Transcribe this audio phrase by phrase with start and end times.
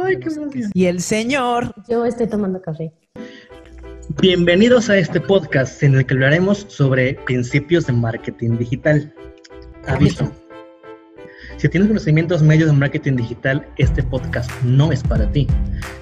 [0.00, 0.70] Ay, qué emoción.
[0.74, 1.74] Y el señor.
[1.88, 2.92] Yo estoy tomando café.
[4.20, 9.12] Bienvenidos a este podcast en el que hablaremos sobre principios de marketing digital.
[9.86, 10.30] Aviso.
[11.58, 15.46] Si tienes conocimientos medios de marketing digital, este podcast no es para ti.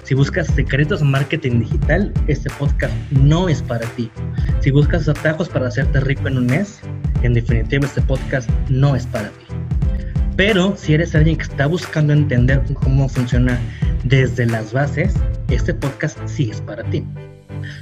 [0.03, 4.09] Si buscas secretos de marketing digital, este podcast no es para ti.
[4.61, 6.79] Si buscas atajos para hacerte rico en un mes,
[7.23, 9.45] en definitiva este podcast no es para ti.
[10.35, 13.59] Pero si eres alguien que está buscando entender cómo funciona
[14.03, 15.13] desde las bases,
[15.49, 17.03] este podcast sí es para ti.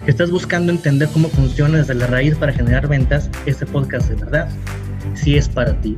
[0.04, 4.16] Si estás buscando entender cómo funciona desde la raíz para generar ventas, este podcast de
[4.16, 4.50] verdad
[5.14, 5.96] sí es para ti.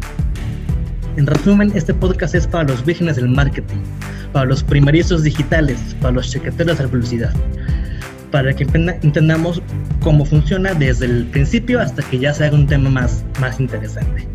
[1.17, 3.79] En resumen, este podcast es para los vírgenes del marketing,
[4.31, 7.33] para los primerizos digitales, para los chequeteros de la publicidad,
[8.31, 9.61] para que entendamos
[10.01, 14.27] cómo funciona desde el principio hasta que ya se haga un tema más, más interesante.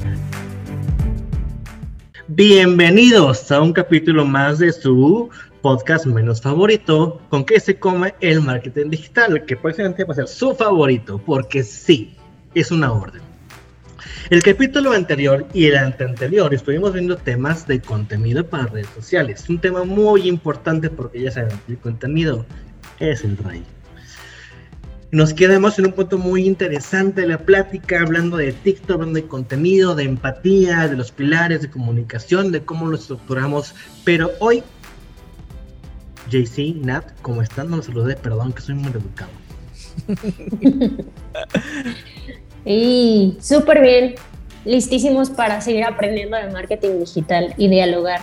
[2.28, 5.30] Bienvenidos a un capítulo más de su
[5.62, 10.26] podcast menos favorito, con que se come el marketing digital, que posiblemente va a ser
[10.26, 12.16] su favorito, porque sí,
[12.52, 13.22] es una orden.
[14.28, 19.48] El capítulo anterior y el anterior estuvimos viendo temas de contenido para redes sociales.
[19.48, 22.44] Un tema muy importante porque ya saben, el contenido
[22.98, 23.62] es el rey.
[25.12, 29.26] Nos quedamos en un punto muy interesante de la plática, hablando de TikTok, hablando de
[29.26, 33.74] contenido, de empatía, de los pilares de comunicación, de cómo lo estructuramos.
[34.04, 34.62] Pero hoy,
[36.30, 37.70] JC, Nat, ¿cómo están?
[37.70, 39.30] No los saludé, perdón, que soy muy educado.
[42.68, 44.16] Y súper bien,
[44.64, 48.22] listísimos para seguir aprendiendo de marketing digital y dialogar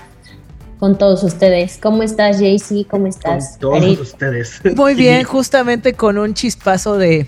[0.84, 1.80] con todos ustedes.
[1.82, 2.86] ¿Cómo estás, JC?
[2.90, 3.52] ¿Cómo estás?
[3.52, 4.60] Con todos ustedes.
[4.76, 7.26] Muy bien, justamente con un chispazo de,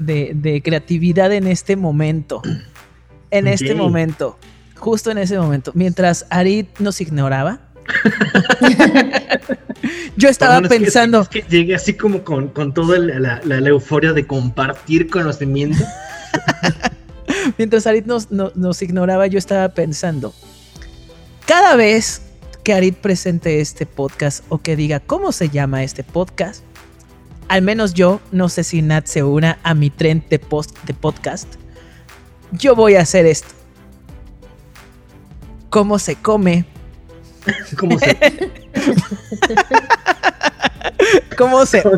[0.00, 2.42] de, creatividad en este momento.
[3.30, 4.36] En este momento.
[4.74, 5.70] Justo en ese momento.
[5.76, 7.60] Mientras Arid nos ignoraba.
[10.16, 11.20] Yo estaba pensando.
[11.20, 15.84] Es que, llegué así como con, con toda la, la euforia de compartir conocimiento.
[17.58, 20.34] Mientras Arit nos, nos, ignoraba, yo estaba pensando,
[21.46, 22.22] cada vez
[22.68, 26.62] que Arit presente este podcast o que diga cómo se llama este podcast,
[27.48, 30.92] al menos yo, no sé si Nat se una a mi tren de, post, de
[30.92, 31.48] podcast,
[32.52, 33.48] yo voy a hacer esto.
[35.70, 36.66] ¿Cómo se come?
[37.78, 38.18] ¿Cómo se...
[41.38, 41.82] ¿Cómo se.?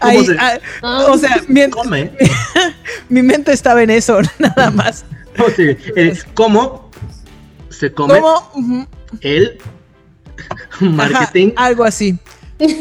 [0.00, 0.36] ¿Cómo se...
[0.40, 2.12] Ah, o sea, mi, come.
[3.10, 5.04] mi mente estaba en eso, nada más.
[6.32, 6.81] ¿Cómo
[7.82, 8.88] se come ¿Cómo?
[9.22, 9.58] el
[10.80, 11.50] marketing?
[11.56, 12.16] algo así.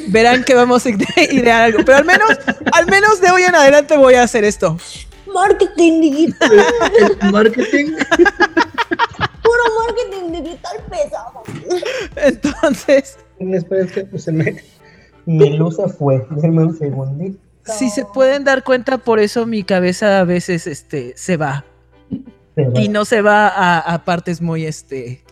[0.10, 1.80] Verán que vamos a idear algo.
[1.84, 2.30] Pero al menos,
[2.72, 4.78] al menos de hoy en adelante voy a hacer esto.
[5.34, 6.52] Marketing digital.
[7.32, 7.96] marketing
[9.42, 11.44] puro marketing digital pesado.
[12.16, 13.18] Entonces.
[13.40, 14.64] Espera, es que pues, se me.
[15.26, 16.28] Mi luz se fue.
[16.30, 17.40] Déjenme un segundito.
[17.64, 21.66] Si se pueden dar cuenta, por eso mi cabeza a veces este, se va.
[22.76, 25.24] Y no se va a, partes muy este,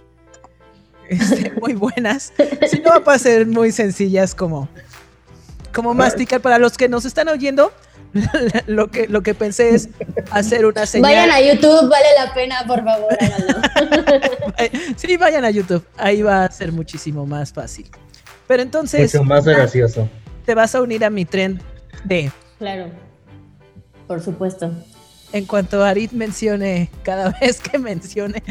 [1.09, 2.34] este, muy buenas,
[2.69, 4.69] sino a ser muy sencillas como,
[5.73, 6.41] como masticar.
[6.41, 7.72] Para los que nos están oyendo,
[8.67, 9.90] lo, que, lo que pensé es
[10.31, 11.12] hacer una señal.
[11.12, 13.17] Vayan a YouTube, vale la pena, por favor,
[14.96, 17.90] sí, vayan a YouTube, ahí va a ser muchísimo más fácil.
[18.47, 19.13] Pero entonces...
[19.13, 20.09] Mucho más gracioso.
[20.46, 21.61] Te vas a unir a mi tren
[22.03, 22.31] de...
[22.57, 22.90] Claro,
[24.07, 24.72] por supuesto.
[25.31, 28.44] En cuanto Arit mencione, cada vez que mencione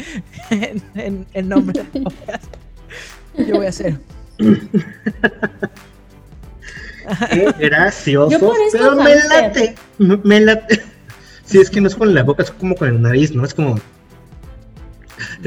[1.33, 2.53] el nombre del podcast,
[3.37, 3.99] yo voy a hacer...
[7.31, 8.53] Qué gracioso.
[8.71, 9.75] Pero me late.
[9.97, 10.81] Me late.
[11.43, 13.43] Sí, es que no es con la boca, es como con el nariz, ¿no?
[13.43, 13.79] Es como.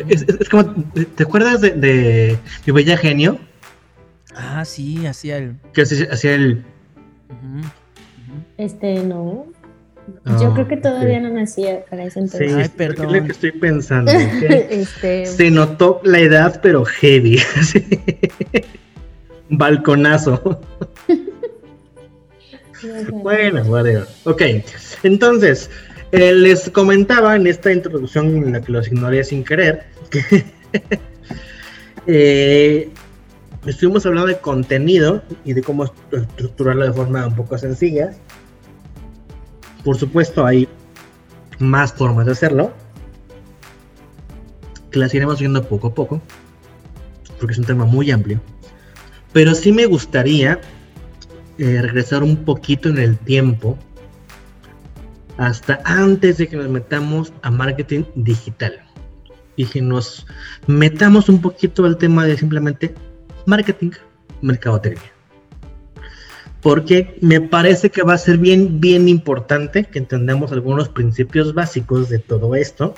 [0.08, 0.74] Es, como.
[1.14, 3.38] ¿Te acuerdas de, de mi bella genio?
[4.34, 5.56] Ah, sí, hacía el.
[5.72, 6.64] Que hacía el.
[8.58, 9.46] Este, no.
[10.24, 12.52] Yo ah, creo que todavía no nacía para ese entonces.
[12.52, 13.06] Sí, Ay, perdón.
[13.06, 14.12] Es lo que estoy pensando.
[14.70, 15.26] este...
[15.26, 17.40] Se notó la edad, pero heavy.
[19.50, 20.60] Balconazo.
[23.12, 24.06] Bueno, whatever.
[24.24, 24.42] Ok,
[25.02, 25.70] entonces,
[26.12, 30.44] eh, les comentaba en esta introducción en la que los ignoré sin querer, que
[32.06, 32.90] eh,
[33.66, 38.12] estuvimos hablando de contenido y de cómo estructurarlo de forma un poco sencilla.
[39.84, 40.68] Por supuesto, hay
[41.58, 42.72] más formas de hacerlo,
[44.90, 46.20] que las iremos viendo poco a poco,
[47.38, 48.40] porque es un tema muy amplio.
[49.32, 50.60] Pero sí me gustaría
[51.58, 53.78] eh, regresar un poquito en el tiempo
[55.38, 58.80] hasta antes de que nos metamos a marketing digital.
[59.54, 60.26] y que nos
[60.66, 62.94] metamos un poquito al tema de simplemente
[63.44, 63.90] marketing,
[64.40, 65.12] mercadotecnia.
[66.62, 72.08] Porque me parece que va a ser bien, bien importante que entendamos algunos principios básicos
[72.08, 72.94] de todo esto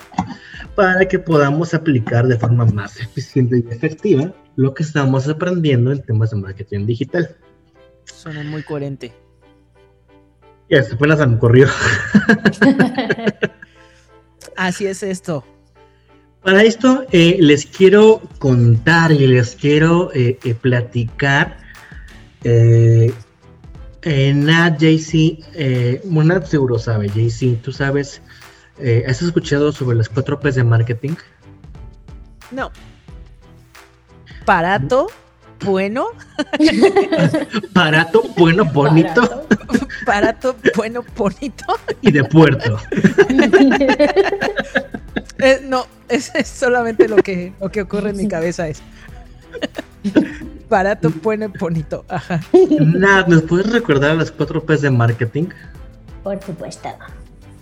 [0.75, 6.03] para que podamos aplicar de forma más eficiente y efectiva lo que estamos aprendiendo en
[6.03, 7.37] temas de marketing digital.
[8.05, 9.13] Suena muy coherente.
[10.71, 11.69] Ya, se apenas se me ocurrió.
[14.57, 15.45] Así es esto.
[16.43, 21.59] Para esto eh, les quiero contar y les quiero eh, eh, platicar.
[22.45, 23.13] Eh,
[24.05, 28.21] Nat, JC, eh, Nat seguro sabe, JC, tú sabes,
[29.09, 31.15] ¿has escuchado sobre las cuatro P's de marketing?
[32.51, 32.71] No.
[34.45, 35.09] Parato,
[35.65, 36.09] bueno.
[37.73, 39.47] Parato, bueno, bonito.
[40.05, 41.65] Parato, bueno, bonito.
[42.03, 42.79] Y de puerto.
[45.39, 48.81] Eh, no, es, es, solamente lo que, lo que ocurre en mi cabeza es.
[50.75, 52.05] Barato, bueno, bonito.
[52.09, 52.41] Ajá.
[52.81, 55.45] Nada, ¿nos puedes recordar las cuatro P's de marketing?
[56.25, 56.89] Por supuesto.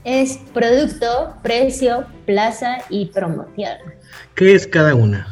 [0.02, 3.76] Es producto, precio, plaza y promoción.
[4.34, 5.26] ¿Qué es cada una?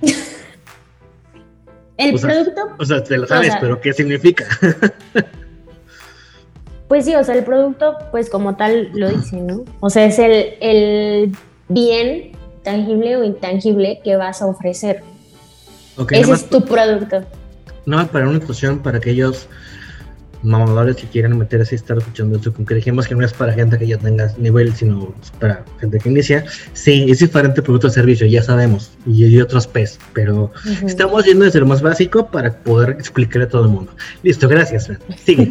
[1.96, 2.60] El o sea, producto.
[2.78, 4.46] O sea, te lo sabes, o sea, pero ¿qué significa?
[6.86, 9.64] Pues sí, o sea, el producto, pues como tal lo dice, ¿no?
[9.80, 11.36] O sea, es el, el
[11.66, 12.30] bien
[12.62, 15.02] tangible o intangible que vas a ofrecer.
[15.96, 17.24] Okay, Ese es tu producto.
[17.86, 19.48] No más para una discusión para aquellos
[20.42, 23.78] mamadores que quieran meterse y estar escuchando esto, aunque dijimos que no es para gente
[23.78, 26.44] que ya tenga nivel, sino para gente que inicia.
[26.72, 30.86] Sí, es diferente producto o servicio, ya sabemos, y hay otros P's, pero uh -huh.
[30.86, 33.92] estamos yendo desde lo más básico para poder explicarle a todo el mundo.
[34.22, 34.90] Listo, gracias.
[35.24, 35.50] Sigue.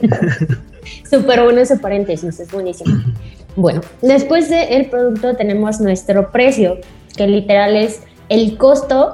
[1.09, 2.95] Súper bueno ese paréntesis, es buenísimo.
[3.57, 6.77] Bueno, después del producto tenemos nuestro precio,
[7.15, 9.13] que literal es el costo,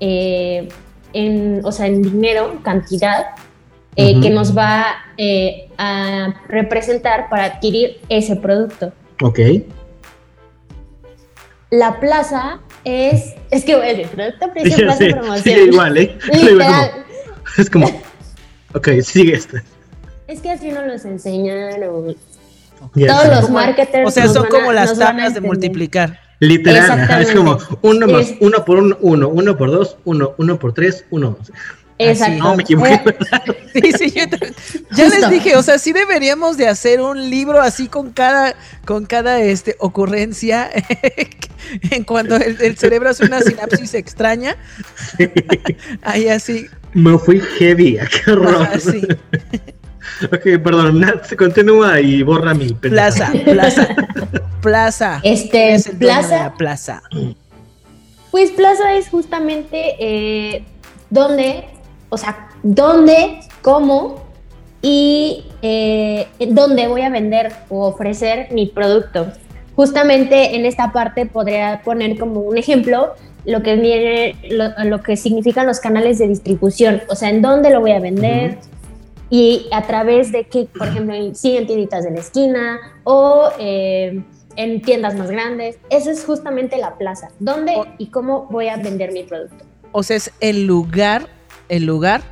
[0.00, 0.68] eh,
[1.12, 3.26] en, o sea, en dinero, cantidad,
[3.96, 4.22] eh, uh -huh.
[4.22, 8.92] que nos va eh, a representar para adquirir ese producto.
[9.22, 9.38] Ok.
[11.70, 15.42] La plaza es, es que voy a decir, producto, precio, plaza, sí, promoción.
[15.42, 16.18] Sí, igual, ¿eh?
[16.32, 16.90] Literal.
[17.58, 17.86] Es como,
[18.74, 19.62] ok, sigue este.
[20.26, 22.14] Es que así nos los enseñaron.
[22.94, 24.06] Ya Todos los marketers.
[24.06, 26.20] O sea, son van a- como las tablas de multiplicar.
[26.38, 30.58] Literal, es como uno más, Es- uno por uno, uno, uno por dos, uno, uno
[30.58, 31.38] por tres, uno.
[31.98, 32.44] Exacto.
[32.44, 32.92] No, me equivoqué.
[32.94, 33.16] Eh,
[33.96, 34.26] Sí, sí, yo
[34.96, 38.54] ya les dije, o sea, sí deberíamos de hacer un libro así con cada,
[38.84, 40.70] con cada este, ocurrencia
[41.90, 44.56] en cuanto el, el cerebro hace una sinapsis extraña.
[46.02, 46.66] Ahí así.
[46.92, 48.62] Me fui heavy, ah, qué horror.
[48.62, 49.02] ajá, sí.
[50.26, 53.88] Ok, perdón, Nat, continúa y borra mi Plaza, plaza,
[54.62, 55.20] plaza.
[55.22, 56.38] Este, Es el dueño de plaza.
[56.44, 57.02] la plaza.
[58.30, 60.64] Pues plaza es justamente eh,
[61.10, 61.64] dónde,
[62.08, 64.26] o sea, dónde, cómo
[64.82, 69.32] y eh, dónde voy a vender o ofrecer mi producto.
[69.74, 73.14] Justamente en esta parte podría poner como un ejemplo
[73.44, 77.70] lo que viene, lo, lo que significan los canales de distribución, o sea, en dónde
[77.70, 78.58] lo voy a vender,
[79.30, 83.48] y a través de que, por ejemplo, en- sí en tienditas de la esquina o
[83.58, 84.22] eh,
[84.56, 85.78] en tiendas más grandes.
[85.90, 87.28] Eso es justamente la plaza.
[87.40, 89.64] ¿Dónde O- y cómo voy a vender mi producto?
[89.92, 91.26] O sea, es el lugar,
[91.68, 92.22] el lugar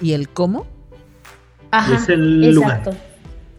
[0.00, 0.66] y el cómo.
[1.70, 2.78] Ajá, Es el lugar.
[2.78, 2.96] exacto.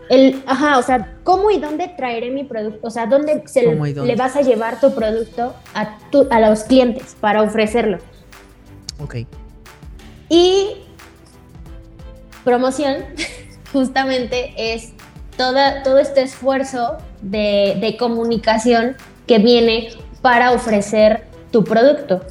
[0.10, 2.79] El, ajá, o sea, ¿cómo y dónde traeré mi producto?
[2.86, 7.15] O sea, ¿dónde se le vas a llevar tu producto a, tu- a los clientes
[7.20, 7.98] para ofrecerlo?
[9.01, 9.15] Ok.
[10.29, 10.67] Y
[12.46, 12.98] promoción
[13.74, 14.94] justamente es
[15.36, 18.96] toda, todo este esfuerzo de, de comunicación
[19.28, 19.90] que viene
[20.22, 22.22] para ofrecer tu producto.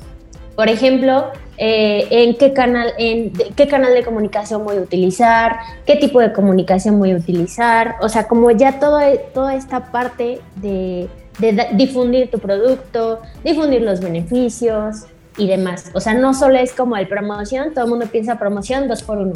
[0.57, 5.59] Por ejemplo, eh, en, qué canal, en de- qué canal de comunicación voy a utilizar,
[5.87, 9.01] qué tipo de comunicación voy a utilizar, o sea, como ya todo,
[9.35, 15.05] toda esta parte de, de difundir tu producto, difundir los beneficios
[15.37, 15.91] y demás.
[15.95, 19.19] O sea, no solo es como el promoción, todo el mundo piensa promoción dos por
[19.19, 19.33] uno.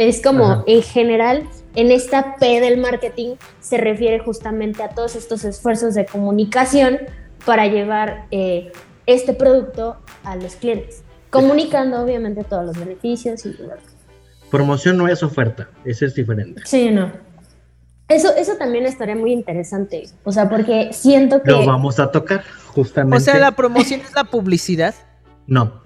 [0.00, 0.64] Es como Ajá.
[0.66, 6.06] en general, en esta P del marketing se refiere justamente a todos estos esfuerzos de
[6.06, 7.00] comunicación
[7.44, 8.72] para llevar eh,
[9.04, 13.74] este producto a los clientes, comunicando obviamente todos los beneficios y todo.
[14.50, 16.62] Promoción no es oferta, eso es diferente.
[16.64, 17.12] Sí, no.
[18.08, 21.50] Eso, eso también estaría muy interesante, o sea, porque siento que...
[21.50, 23.18] Lo vamos a tocar, justamente.
[23.18, 24.94] O sea, la promoción es la publicidad.
[25.46, 25.79] No.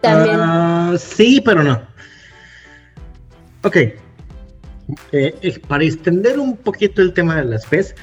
[0.00, 0.36] También.
[0.38, 1.80] Ah, sí, pero no.
[3.62, 3.76] Ok.
[3.76, 3.94] Eh,
[5.12, 7.94] eh, para extender un poquito el tema de las PES,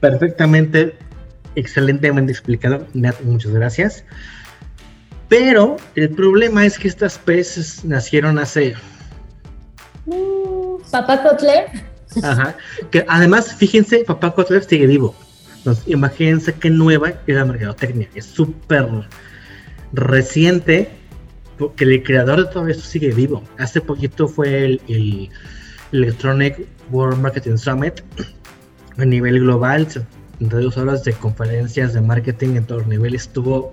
[0.00, 0.96] perfectamente,
[1.54, 2.86] excelentemente explicado.
[2.94, 4.04] Nat, muchas gracias.
[5.28, 8.74] Pero el problema es que estas peces nacieron hace.
[10.06, 11.66] Uh, Papá Kotler.
[12.22, 12.56] Ajá.
[12.90, 15.14] Que además, fíjense, Papá Kotler sigue vivo.
[15.58, 18.08] Entonces, imagínense qué nueva es la mercadotecnia.
[18.14, 18.86] Es súper
[19.94, 20.90] reciente
[21.58, 23.42] porque el creador de todo esto sigue vivo.
[23.58, 25.30] Hace poquito fue el,
[25.92, 28.00] Electronic World Marketing Summit
[28.98, 29.86] a nivel global,
[30.40, 33.22] entre dos horas de conferencias de marketing en todos los niveles.
[33.22, 33.72] Estuvo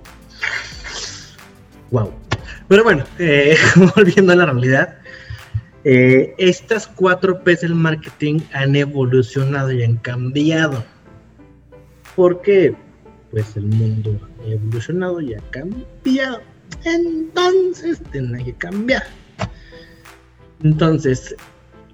[1.90, 2.12] wow.
[2.68, 3.58] Pero bueno, eh,
[3.96, 4.98] volviendo a la realidad,
[5.84, 10.84] eh, estas cuatro P's del marketing han evolucionado y han cambiado.
[12.16, 12.76] Porque
[13.32, 16.42] pues el mundo ha evolucionado y ha cambiado.
[16.84, 19.04] Entonces tiene que cambiar.
[20.64, 21.36] Entonces,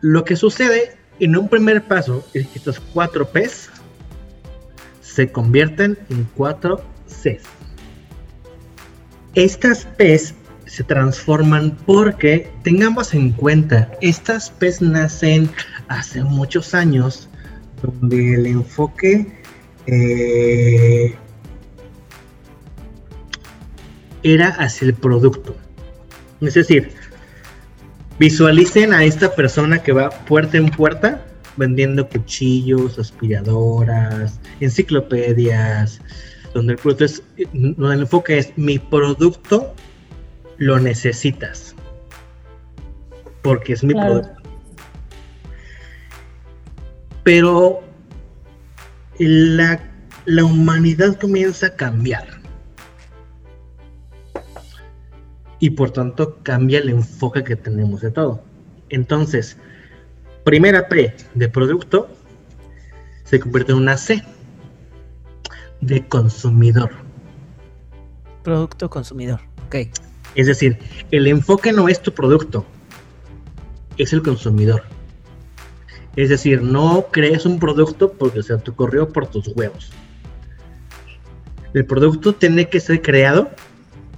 [0.02, 3.70] lo que sucede en un primer paso es que estos cuatro P's
[5.02, 7.44] se convierten en cuatro Cs.
[9.36, 10.34] Estas P's
[10.66, 15.50] se transforman porque tengamos en cuenta, estas P's nacen
[15.88, 17.30] hace muchos años
[17.82, 19.26] donde el enfoque
[19.88, 21.16] eh,
[24.24, 25.56] era hacia el producto.
[26.42, 26.92] Es decir,
[28.20, 31.24] visualicen a esta persona que va puerta en puerta
[31.58, 36.00] vendiendo cuchillos, aspiradoras, enciclopedias,
[36.54, 39.74] donde el producto es, donde el enfoque es mi producto
[40.58, 41.76] lo necesitas.
[43.42, 44.32] Porque es mi producto.
[47.24, 47.82] Pero
[49.20, 49.82] la,
[50.26, 52.37] la humanidad comienza a cambiar.
[55.60, 58.44] Y por tanto cambia el enfoque que tenemos de todo.
[58.90, 59.58] Entonces,
[60.44, 62.10] primera P de producto
[63.24, 64.24] se convierte en una C
[65.82, 66.92] de consumidor.
[68.44, 69.76] Producto consumidor, ok.
[70.36, 70.80] Es decir,
[71.12, 72.66] el enfoque no es tu producto,
[73.98, 74.84] es el consumidor.
[76.16, 79.92] Es decir, no crees un producto porque se te ocurrió por tus huevos.
[81.74, 83.52] El producto tiene que ser creado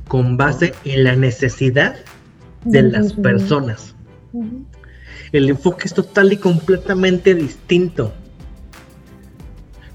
[0.09, 1.95] con base en la necesidad
[2.65, 3.95] de las personas.
[5.31, 8.11] El enfoque es total y completamente distinto.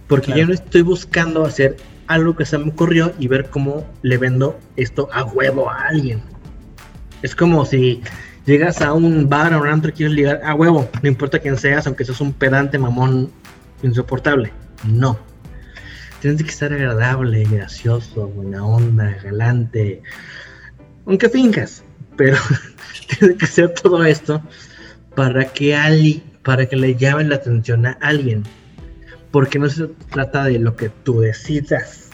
[0.06, 4.16] Porque yo no estoy buscando hacer algo que se me ocurrió y ver cómo le
[4.16, 6.22] vendo esto a huevo a alguien.
[7.22, 8.00] Es como si
[8.46, 11.56] llegas a un bar o un antro y quieres ligar a huevo, no importa quién
[11.56, 13.32] seas, aunque seas un pedante mamón
[13.82, 14.52] insoportable.
[14.84, 15.18] No
[16.24, 20.00] Tienes que estar agradable, gracioso, buena onda, galante.
[21.04, 21.84] Aunque fincas,
[22.16, 22.38] pero
[23.18, 24.40] tiene que ser todo esto
[25.14, 28.42] para que alguien, para que le llamen la atención a alguien.
[29.32, 32.08] Porque no se trata de lo que tú decidas,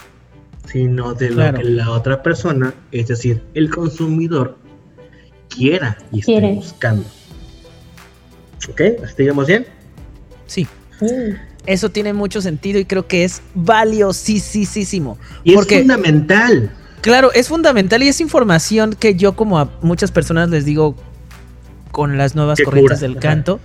[0.67, 4.59] sino de lo que la otra persona, es decir, el consumidor,
[5.49, 7.05] quiera y esté buscando.
[8.69, 8.81] ¿Ok?
[8.81, 9.67] ¿Estamos bien?
[10.47, 10.67] Sí.
[11.67, 15.19] Eso tiene mucho sentido y creo que es valiosísimo.
[15.45, 16.73] Y es fundamental.
[17.01, 20.97] Claro, es fundamental y es información que yo como a muchas personas les digo
[21.93, 23.61] con las nuevas corrientes del canto,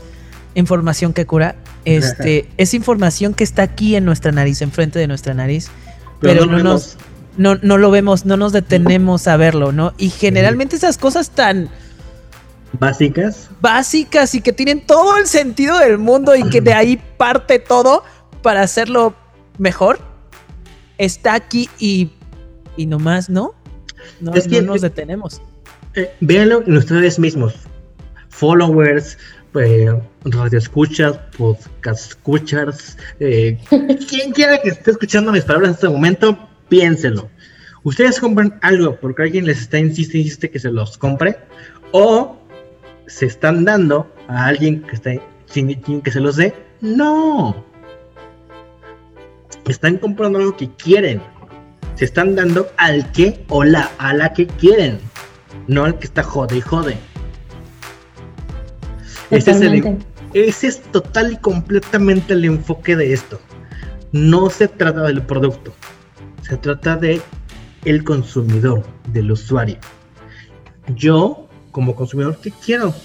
[0.56, 5.34] información que cura, este, es información que está aquí en nuestra nariz, enfrente de nuestra
[5.34, 5.70] nariz,
[6.22, 6.98] pero, no, nos,
[7.38, 9.94] no, no lo vemos, no nos detenemos a verlo, ¿no?
[9.98, 11.70] Y generalmente esas cosas tan
[12.80, 13.50] básicas.
[13.62, 18.04] Básicas y que tienen todo el sentido del mundo y que de ahí parte todo
[18.42, 19.16] para hacerlo
[19.58, 20.00] mejor.
[20.98, 22.12] Está aquí y,
[22.78, 23.54] y nomás, ¿no?
[24.20, 25.42] No, es que, nos detenemos.
[25.96, 27.56] Eh, véanlo en ustedes mismos.
[28.30, 29.18] Followers,
[29.56, 29.88] eh,
[30.26, 33.58] radio escuchas, podcast escuchas, eh,
[34.10, 36.38] quien quiera que esté escuchando mis palabras en este momento,
[36.70, 37.30] piénselo.
[37.84, 41.38] Ustedes compran algo porque alguien les está insiste, insiste que se los compre,
[41.92, 42.38] o
[43.08, 45.12] se están dando a alguien que está
[45.46, 46.54] sin, que se los dé.
[46.82, 47.64] No.
[49.68, 51.22] Están comprando algo que quieren.
[51.96, 55.00] Se están dando al que o la a la que quieren.
[55.68, 56.98] No al que está jode y jode.
[59.32, 59.98] Ese es, el,
[60.34, 63.40] ese es total y completamente el enfoque de esto.
[64.12, 65.74] No se trata del producto.
[66.42, 67.22] Se trata de
[67.86, 69.78] el consumidor, del usuario.
[70.96, 71.45] Yo
[71.76, 72.96] como consumidor, ¿qué quiero?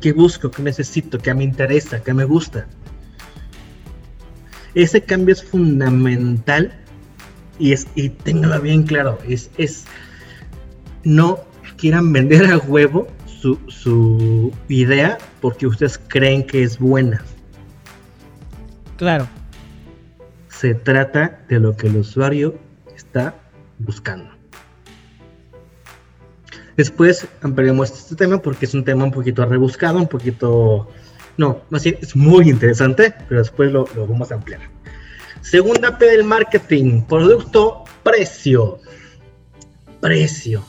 [0.00, 0.50] ¿Qué busco?
[0.50, 1.18] ¿Qué necesito?
[1.18, 2.02] ¿Qué me interesa?
[2.02, 2.66] ¿Qué me gusta?
[4.74, 6.72] Ese cambio es fundamental
[7.58, 9.84] y, es, y téngalo bien claro, es, es
[11.04, 11.38] no
[11.76, 17.22] quieran vender a huevo su, su idea porque ustedes creen que es buena.
[18.96, 19.28] Claro.
[20.48, 22.58] se trata de lo que el usuario
[22.96, 23.34] está
[23.78, 24.31] buscando.
[26.76, 30.88] Después ampliaremos este tema porque es un tema un poquito rebuscado, un poquito...
[31.36, 34.60] No, más bien es muy interesante, pero después lo, lo vamos a ampliar.
[35.40, 38.78] Segunda P del marketing, producto, precio.
[40.00, 40.64] Precio.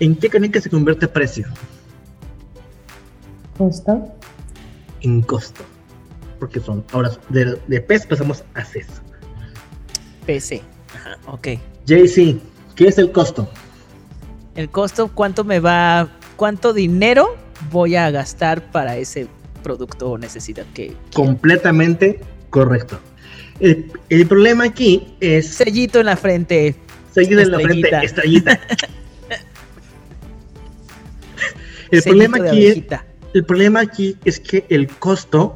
[0.00, 1.46] ¿En qué creen que se convierte precio?
[3.56, 4.14] Costo.
[5.00, 5.64] En costo.
[6.38, 8.86] Porque son, ahora de, de PES pasamos a CES.
[10.24, 10.62] PC.
[10.94, 11.48] Ajá, ok.
[11.86, 12.38] JC,
[12.76, 13.48] ¿qué es el costo?
[14.58, 17.36] El costo, ¿cuánto me va, cuánto dinero
[17.70, 19.28] voy a gastar para ese
[19.62, 20.96] producto o necesidad que...
[21.14, 22.18] Completamente
[22.50, 22.98] correcto.
[23.60, 25.46] El, el problema aquí es...
[25.46, 26.74] Sellito en la frente.
[27.12, 28.58] Seguido en la frente, Estrellita.
[31.92, 32.82] el, Sellito problema aquí es,
[33.34, 35.54] el problema aquí es que el costo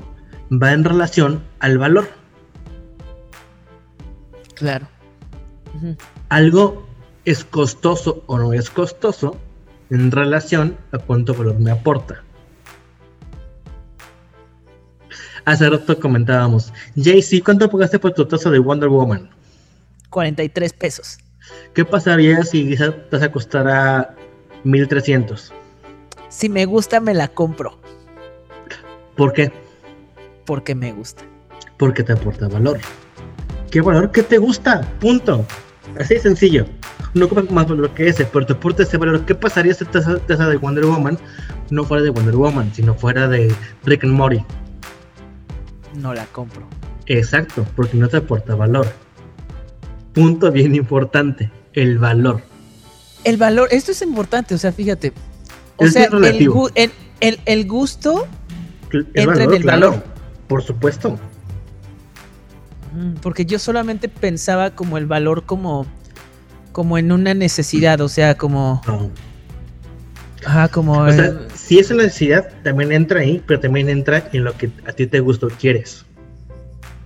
[0.53, 2.09] va en relación al valor.
[4.55, 4.87] Claro.
[6.29, 6.92] Algo
[7.25, 9.37] es costoso o no es costoso
[9.91, 12.23] en relación a cuánto valor me aporta.
[15.45, 19.29] Hace rato comentábamos, JC, ¿cuánto pagaste por tu taza de Wonder Woman?
[20.11, 21.19] 43 pesos.
[21.75, 24.15] ¿Qué pasaría si esa taza costara
[24.65, 25.53] 1300?
[26.29, 27.79] Si me gusta, me la compro.
[29.17, 29.53] ¿Por qué?
[30.47, 31.25] Porque me gusta.
[31.77, 32.79] Porque te aporta valor.
[33.71, 34.13] ¿Qué valor?
[34.13, 34.83] ¿Qué te gusta?
[35.01, 35.45] Punto.
[35.99, 36.67] Así de sencillo.
[37.15, 39.25] No ocupa más valor que ese, pero te aporta ese valor.
[39.27, 41.19] ¿Qué pasaría si esta taza, de Wonder Woman
[41.71, 44.43] no fuera de Wonder Woman, sino fuera de Rick and Morty?
[45.95, 46.67] No la compro.
[47.07, 48.87] Exacto, porque no te aporta valor.
[50.15, 52.41] Punto bien importante, el valor.
[53.25, 55.13] El valor, esto es importante, o sea, fíjate.
[55.77, 58.27] O Es sea, el, el- el- el gusto,
[58.91, 60.03] El Entra en el valor.
[60.49, 61.19] Por supuesto.
[63.23, 65.87] Porque yo solamente pensaba como el valor como,
[66.73, 69.11] como en una necesidad, o sea, como, No.
[70.45, 74.45] ajá, como, O sea, si es una necesidad, también entra ahí, pero también entra en
[74.45, 76.05] lo que a ti te gusta o quieres.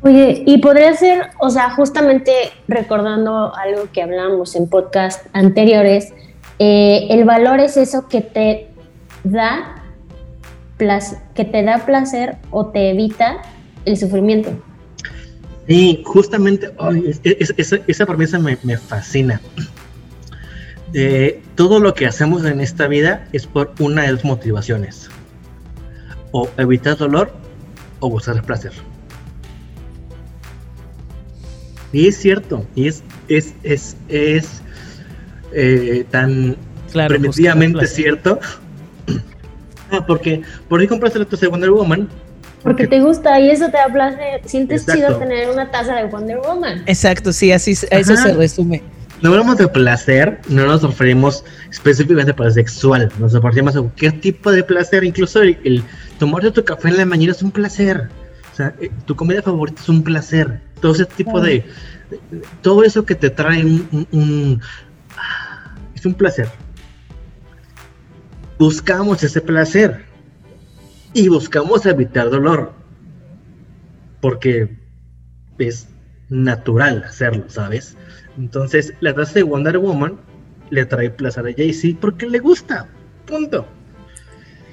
[0.03, 2.33] Oye, y podría ser, o sea, justamente
[2.69, 6.13] recordando algo que hablamos en podcast anteriores,
[6.59, 8.69] eh, el valor es eso que te
[9.25, 9.83] da
[11.35, 13.39] que te da placer o te evita
[13.85, 14.51] el sufrimiento.
[15.69, 16.71] Y justamente,
[17.05, 19.41] es- es- esa, esa premisa me, me fascina.
[20.95, 25.09] Eh, todo lo que hacemos en esta vida es por una de dos motivaciones.
[26.33, 27.33] O evitar dolor
[28.01, 28.73] o buscar placer.
[31.93, 34.61] Y es cierto, y es, es, es, es
[35.53, 36.57] eh, tan
[36.93, 38.39] claro, primitivamente cierto.
[39.89, 42.09] Ah, porque, ¿por qué compraste de Wonder Woman?
[42.67, 44.41] Porque te gusta y eso te da placer.
[44.45, 45.07] Sientes Exacto.
[45.07, 46.83] chido tener una taza de Wonder Woman.
[46.87, 48.83] Exacto, sí, así se- a eso se resume.
[49.23, 54.51] No hablamos de placer, no nos referimos específicamente para sexual, nos referimos a qué tipo
[54.53, 55.83] de placer, incluso el, el
[56.19, 58.09] tomarte tu café en la mañana es un placer,
[58.53, 61.65] o sea, eh, tu comida favorita es un placer, todo ese tipo de,
[62.11, 64.61] de- todo eso que te trae un, un- un-
[65.17, 66.49] ah, es un placer.
[68.59, 70.05] Buscamos ese placer
[71.17, 72.73] y buscamos evitar dolor,
[74.21, 74.77] porque
[75.57, 75.89] es
[76.29, 77.97] natural hacerlo, ¿sabes?
[78.37, 80.21] Entonces, la taza de Wonder Woman
[80.69, 82.87] le trae placer a Jay-Z porque le gusta.
[83.25, 83.67] Punto.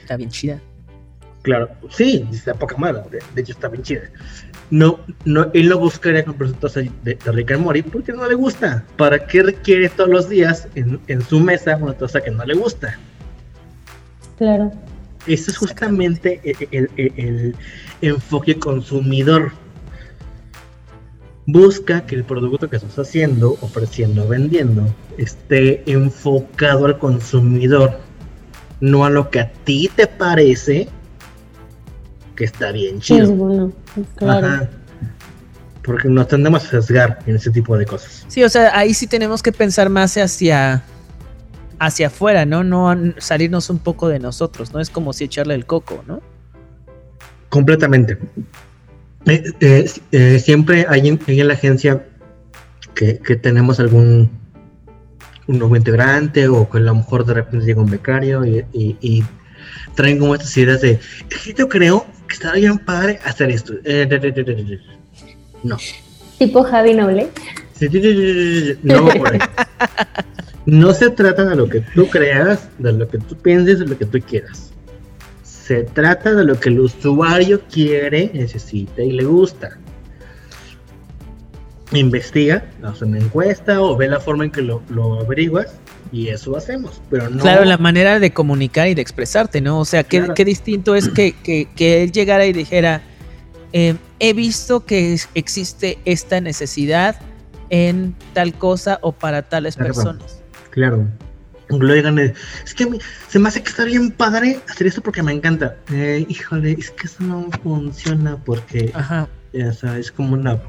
[0.01, 0.59] Está bien chida.
[1.43, 3.03] Claro, sí, está poca madre.
[3.09, 4.01] De, de hecho, está bien chida.
[4.69, 8.27] No, no, él no buscaría comprar su taza de, de Rick and Morty porque no
[8.27, 8.83] le gusta.
[8.97, 12.55] ¿Para qué requiere todos los días en, en su mesa una taza que no le
[12.55, 12.99] gusta?
[14.37, 14.73] Claro.
[15.27, 17.55] Ese es justamente el, el- el- el
[18.01, 19.51] enfoque consumidor.
[21.45, 27.99] Busca que el producto que estás haciendo, ofreciendo, vendiendo, esté enfocado al consumidor,
[28.79, 30.87] no a lo que a ti te parece
[32.37, 33.31] que está bien Sí, es chido.
[33.33, 33.73] bueno.
[34.15, 34.47] Claro.
[34.47, 34.69] Ajá.
[35.83, 38.25] Porque nos tendemos a sesgar en ese tipo de cosas.
[38.29, 40.81] Sí, o sea, ahí sí tenemos que pensar más hacia
[41.85, 42.63] hacia afuera, ¿no?
[42.63, 44.79] No salirnos un poco de nosotros, ¿no?
[44.79, 46.21] Es como si echarle el coco, ¿no?
[47.49, 48.17] Completamente.
[49.25, 52.05] Eh, eh, eh, siempre hay en, hay en la agencia
[52.95, 54.29] que, que tenemos algún
[55.45, 58.95] un nuevo integrante o que a lo mejor de repente llega un becario y, y-
[59.01, 59.23] y
[59.93, 63.73] traen como estas ideas de "Es que yo creo que estaría bien padre hacer esto.
[63.83, 64.79] Eh, de- de- de- de- de".
[65.63, 65.75] No.
[66.39, 67.27] Tipo Javi Noble.
[67.77, 68.79] Sí, sí, sí, sí, sí, sí.
[68.83, 69.39] No por ahí.
[70.65, 73.97] No se trata de lo que tú creas, de lo que tú pienses, de lo
[73.97, 74.71] que tú quieras.
[75.43, 79.77] Se trata de lo que el usuario quiere, necesita y le gusta.
[81.91, 85.75] investiga, hace una encuesta o ve la forma en que lo, lo averiguas
[86.11, 87.41] y eso hacemos, pero no...
[87.41, 89.79] Claro, la manera de comunicar y de expresarte, ¿no?
[89.79, 93.01] O sea, qué, qué distinto es que, que, que, él llegara y dijera,
[93.73, 97.19] eh, he visto que existe esta necesidad
[97.69, 100.42] en tal cosa o para tales personas.
[100.73, 101.07] Claro.
[101.69, 102.33] Lo digan, es
[102.75, 102.87] que
[103.27, 105.77] se me hace que está bien padre hacer esto porque me encanta.
[105.91, 109.27] Eh, híjole, es que eso no funciona porque Ajá.
[109.53, 110.59] O sea, es como un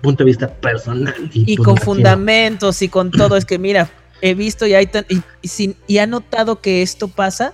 [0.00, 1.14] punto de vista personal.
[1.32, 3.36] Y, pues, con fundamentos y con todo.
[3.36, 7.52] Es que mira, he visto y, hay y, y, y ha notado que esto pasa.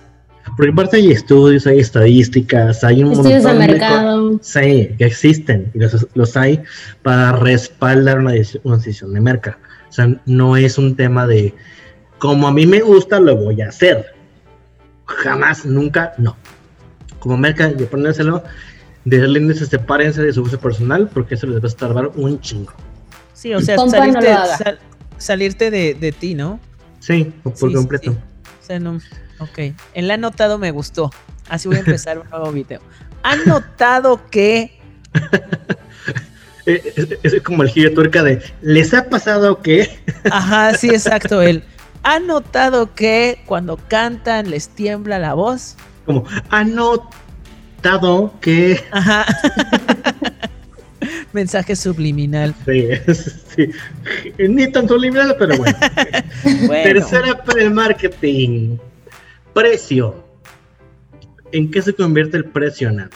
[0.57, 4.39] Porque aparte hay estudios, hay estadísticas, hay un estudios de mercado.
[4.41, 6.61] sí, que existen y los, los hay
[7.03, 9.57] para respaldar una, una, decisión de mercado.
[9.91, 11.53] O sea, no es un tema de
[12.17, 14.13] como a mí me gusta, lo voy a hacer.
[15.05, 16.37] Jamás, nunca, no.
[17.19, 18.41] Como merca, y ponérselo,
[19.03, 22.71] de se sepárense de su uso personal porque eso les va a tardar un chingo.
[23.33, 24.33] Sí, o sea, salirte,
[25.17, 26.59] salirte de, de, ti, ¿no?
[26.99, 28.11] Sí, por completo.
[28.11, 28.99] O sea, no.
[29.39, 29.73] Ok.
[29.93, 31.09] El ha notado me gustó.
[31.49, 32.79] Así voy a empezar un nuevo video.
[33.23, 34.79] ¿Han notado que.
[36.65, 38.41] Es, como el giro turca de.
[38.61, 39.99] ¿Les ha pasado que?
[40.31, 41.41] Ajá, sí, exacto.
[41.41, 41.63] El.
[42.03, 45.75] ¿Han notado que cuando cantan les tiembla la voz?
[46.05, 48.83] Como, ¿han notado que.
[48.91, 49.25] Ajá.
[51.33, 52.53] Mensaje subliminal.
[52.65, 52.89] Sí,
[53.55, 53.69] sí,
[54.37, 55.77] Ni tan subliminal, pero bueno.
[56.83, 58.77] Tercera pre-marketing.
[59.53, 60.23] Precio.
[61.51, 63.15] ¿En qué se convierte el precio, Nata?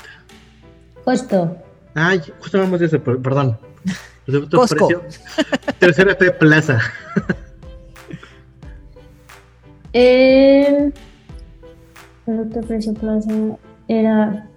[1.04, 1.65] Costo.
[1.96, 3.58] Ay, justo vamos de eso, perdón.
[4.26, 5.04] Precio.
[5.80, 6.80] Tercera P, plaza.
[9.94, 10.94] El
[12.26, 13.32] producto precio plaza
[13.88, 14.50] era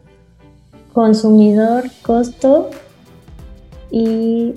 [0.93, 2.71] consumidor, costo
[3.93, 4.55] y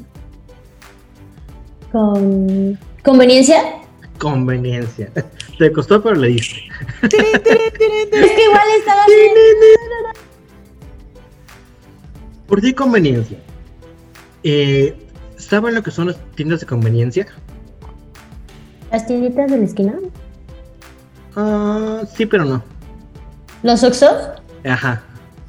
[1.92, 3.62] con conveniencia.
[4.18, 5.12] Conveniencia.
[5.60, 6.62] Te costó, pero le diste.
[7.04, 9.06] es que igual estaba
[12.52, 13.38] ¿Por qué conveniencia?
[14.44, 14.94] Eh,
[15.38, 17.26] ¿Saben lo que son las tiendas de conveniencia?
[18.92, 19.94] ¿Las tienditas de la esquina?
[21.38, 22.62] Ah, sí, pero no.
[23.64, 24.32] ¿Los Oxxos?
[24.66, 25.02] Ajá.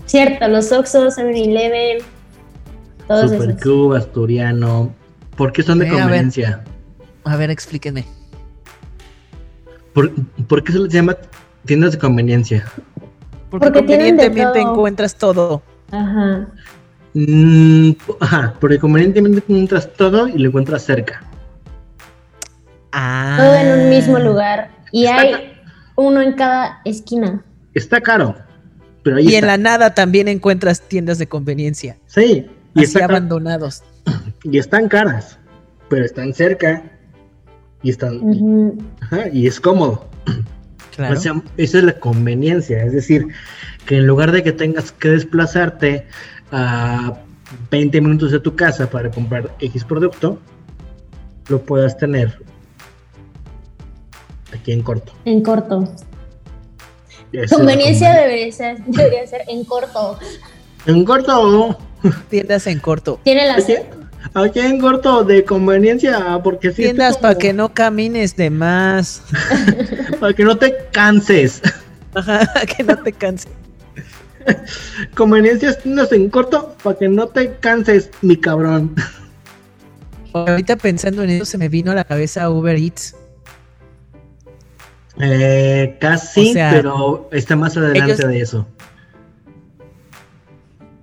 [0.06, 2.04] Cierto, los Oxxos, 7-Eleven,
[3.08, 4.94] todos Supercube, Asturiano.
[5.36, 6.62] ¿Por qué son de conveniencia?
[7.24, 8.04] A ver, explíquenme.
[9.92, 10.12] ¿Por,
[10.46, 11.16] ¿Por, qué se les llama
[11.64, 12.64] tiendas de conveniencia?
[13.50, 15.62] Porque, convenientemente encuentras todo.
[15.90, 16.46] Ajá.
[17.14, 21.22] Mm, ajá, porque convenientemente encuentras todo y lo encuentras cerca.
[22.92, 23.36] Ah.
[23.38, 24.70] Todo en un mismo lugar.
[24.92, 25.52] Y hay
[25.96, 27.44] uno en cada esquina.
[27.74, 28.36] Está caro.
[29.02, 31.96] Pero y en la nada también encuentras tiendas de conveniencia.
[32.06, 32.46] Sí.
[32.74, 33.82] Y están abandonados.
[34.44, 35.38] Y están caras,
[35.88, 36.82] pero están cerca.
[37.84, 38.20] Y están.
[39.00, 40.08] ajá, y es cómodo.
[40.94, 41.16] Claro.
[41.16, 42.84] O sea, esa es la conveniencia.
[42.84, 43.28] Es decir,
[43.86, 46.06] que en lugar de que tengas que desplazarte
[46.52, 47.14] a
[47.70, 50.38] 20 minutos de tu casa para comprar X producto,
[51.48, 52.38] lo puedas tener
[54.52, 55.12] aquí en corto.
[55.24, 55.88] En corto.
[57.50, 60.18] Conveniencia debería ser, debería ser en corto.
[60.86, 61.78] En corto.
[62.28, 63.20] Tiendas en corto.
[63.24, 63.86] ¿Tiene la C?
[64.34, 69.22] Aquí en corto de conveniencia, porque si Tiendas para que no camines de más.
[70.20, 71.60] para que no te canses.
[72.14, 73.50] Ajá, que no te canses.
[75.14, 78.94] Conveniencias tiendas en corto para que no te canses, mi cabrón.
[80.32, 83.14] Ahorita pensando en eso se me vino a la cabeza Uber Eats.
[85.20, 88.66] Eh, casi, pero está más adelante de eso.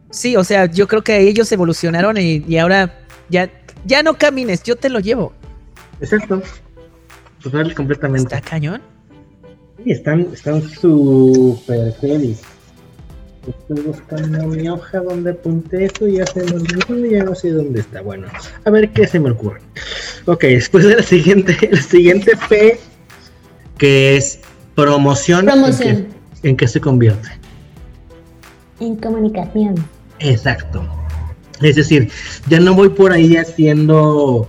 [0.10, 2.99] Sí, o sea, yo creo que ellos evolucionaron y, ahora
[3.30, 3.52] ya,
[3.86, 5.32] ya no camines, yo te lo llevo.
[6.02, 6.41] Exacto.
[7.43, 8.36] Total, completamente.
[8.36, 8.82] ¿Está cañón?
[9.84, 12.59] Sí, están, están súper felices.
[13.50, 17.80] Estoy buscando mi hoja donde apunté esto y ya se me ya no sé dónde
[17.80, 18.02] está.
[18.02, 18.28] Bueno,
[18.64, 19.60] a ver qué se me ocurre.
[20.26, 22.80] Ok, después de la siguiente, la siguiente P,
[23.78, 24.40] que es
[24.76, 25.46] promoción.
[25.46, 26.08] Promoción.
[26.44, 27.30] ¿En qué, se convierte?
[28.80, 29.76] En comunicación.
[30.20, 30.88] Exacto.
[31.62, 32.10] Es decir,
[32.48, 34.48] ya no voy por ahí haciendo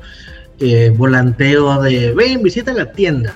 [0.61, 3.35] eh, volanteo de, ven, visita la tienda.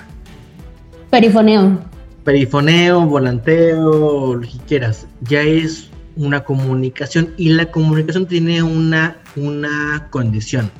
[1.09, 1.94] Perifoneo.
[2.25, 5.07] Perifoneo, volanteo, lo que quieras.
[5.21, 10.71] Ya es una comunicación y la comunicación tiene una, una condición.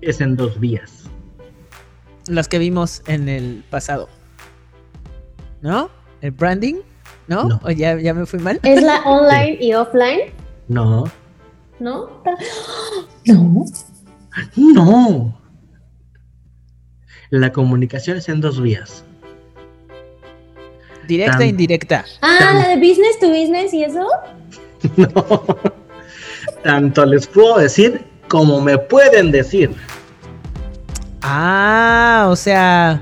[0.00, 1.04] Es en dos vías.
[2.26, 4.08] Las que vimos en el pasado.
[5.62, 5.88] ¿No?
[6.20, 6.76] ¿El branding?
[7.28, 7.60] ¿No?
[7.62, 8.58] ¿O ya, ya me fui mal?
[8.64, 10.32] ¿Es la online y offline?
[10.66, 11.04] No.
[11.78, 12.22] ¿no?
[13.26, 13.64] No.
[14.56, 15.38] No.
[17.30, 19.04] La comunicación es en dos vías.
[21.08, 22.04] Directa e indirecta.
[22.20, 24.06] Ah, la de business to business y eso.
[24.96, 25.58] No.
[26.62, 29.74] Tanto les puedo decir como me pueden decir.
[31.22, 33.00] Ah, o sea,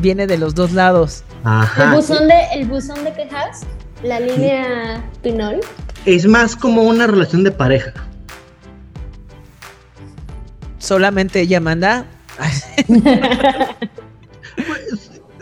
[0.00, 1.24] viene de los dos lados.
[1.42, 1.94] El Ajá.
[1.94, 3.62] buzón de, el buzón de quejas,
[4.02, 5.60] la línea Pinol.
[6.04, 7.92] Es más como una relación de pareja.
[10.78, 12.04] Solamente ella manda.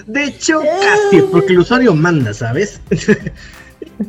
[0.07, 2.81] De hecho, casi, porque el usuario manda, ¿sabes?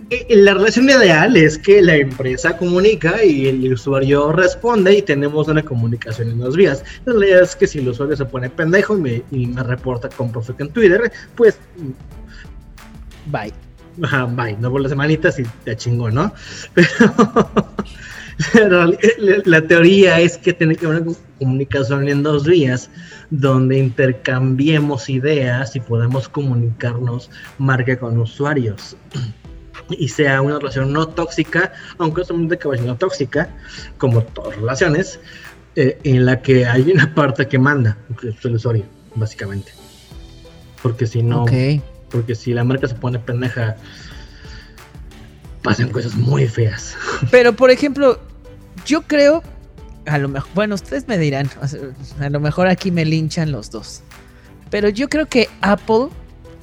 [0.10, 5.48] Eh, La relación ideal es que la empresa comunica y el usuario responde y tenemos
[5.48, 6.84] una comunicación en dos vías.
[7.06, 10.10] La realidad es que si el usuario se pone pendejo y me, y me reporta
[10.10, 11.58] con perfecto en Twitter, pues
[13.28, 13.54] Bye.
[14.04, 16.34] Ajá, bye, no por las semanitas y te chingó, ¿no?
[18.54, 22.90] Pero la, la- la teoría es que tiene que haber una comunicación en dos vías,
[23.30, 28.96] donde intercambiemos ideas y podemos comunicarnos marca con usuarios.
[29.90, 33.50] Y sea una relación no tóxica, aunque solamente que no tóxica,
[33.98, 35.20] como todas relaciones,
[35.76, 38.86] eh, en la que hay una parte que manda, que es el usuario,
[39.16, 39.72] básicamente.
[40.82, 41.46] Porque si no,
[42.10, 43.76] porque si la marca se pone pendeja,
[45.62, 46.96] pasan cosas muy feas.
[47.32, 48.20] Pero por ejemplo,
[48.86, 49.44] yo creo,
[50.08, 51.80] a lo mejor, bueno, ustedes me dirán, o sea,
[52.20, 54.02] a lo mejor aquí me linchan los dos.
[54.70, 56.08] Pero yo creo que Apple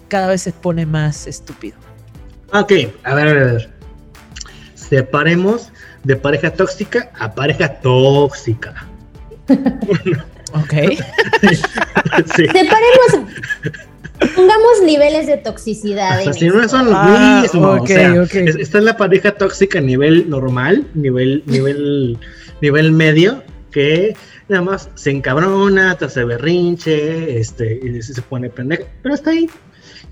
[0.08, 1.76] cada vez se pone más estúpido.
[2.52, 2.72] Ok,
[3.04, 3.70] a ver, a ver, a ver.
[4.74, 5.70] Separemos
[6.04, 8.86] de pareja tóxica a pareja tóxica.
[10.56, 10.72] Ok.
[12.36, 12.46] sí.
[12.46, 13.32] Separemos.
[14.36, 16.22] Pongamos niveles de toxicidad.
[16.22, 17.80] en Hasta si no son los Ah, mismos.
[17.80, 22.18] ok, o sea, esta es la pareja tóxica a nivel normal, nivel, nivel,
[22.64, 24.16] nivel medio, que
[24.48, 29.48] nada más se encabrona, te hace berrinche, este, y se pone pendeja, pero está ahí.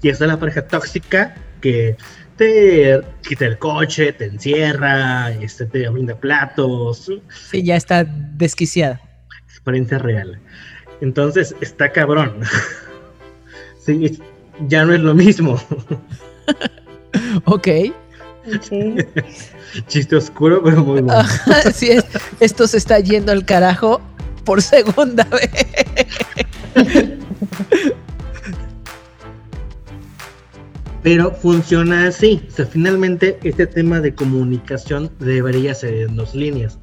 [0.02, 1.96] Y esta es la pareja tóxica que
[2.36, 7.10] te quita el coche, te encierra, este, te brinda platos,
[7.50, 9.00] Sí, ya está desquiciada.
[9.48, 10.38] experiencia real.
[11.00, 12.32] Entonces está cabrón.
[13.84, 14.18] sí,
[14.68, 15.60] ya no es lo mismo.
[17.44, 17.68] Ok.
[18.46, 18.72] Ok.
[19.88, 21.22] Chiste oscuro, pero muy bueno.
[21.74, 22.04] sí, es-
[22.40, 24.00] esto se está yendo al carajo
[24.44, 25.50] por segunda vez.
[31.02, 32.46] Pero funciona así.
[32.48, 36.78] O sea, finalmente este tema de comunicación debería ser en dos líneas.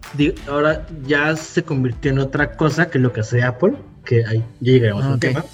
[0.48, 3.74] Ahora ya se convirtió en otra cosa que lo que hace Apple,
[4.04, 5.20] que ahí ya llegaremos al Ok.
[5.20, 5.46] tema.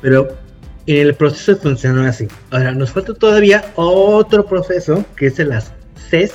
[0.00, 0.28] Pero
[0.86, 2.28] el proceso funciona así.
[2.50, 5.72] Ahora, nos falta todavía otro proceso, que es de las
[6.10, 6.32] Cs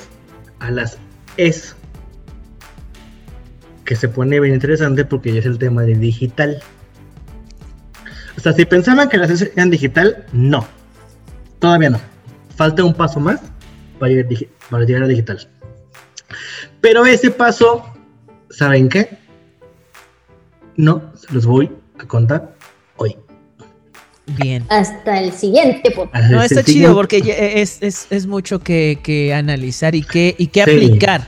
[0.60, 0.98] a las
[1.38, 1.74] S.
[3.86, 6.62] Que se pone bien interesante porque ya es el tema de digital.
[8.38, 10.66] O sea, si pensaban que las S eran digital, no.
[11.60, 12.00] Todavía no.
[12.56, 13.42] Falta un paso más
[14.00, 14.14] para
[14.70, 15.48] para llegar a digital.
[16.82, 17.84] Pero ese paso,
[18.50, 19.18] ¿saben qué?
[20.76, 22.57] No, se los voy a contar.
[24.28, 24.64] Bien.
[24.70, 26.30] Hasta el siguiente podcast.
[26.30, 30.36] No, Es está chido porque ya es, es, es mucho que, que analizar y que,
[30.38, 30.72] y que Sí.
[30.72, 31.28] aplicar.